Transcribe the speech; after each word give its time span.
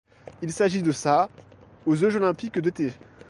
Il 0.41 0.51
s'agit 0.51 0.81
de 0.81 0.91
sa 0.91 1.29
aux 1.85 1.93
Jeux 1.93 2.15
olympiques 2.15 2.57
d'été. 2.57 2.91